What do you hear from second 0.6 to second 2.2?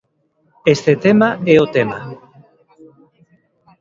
Este tema é o tema.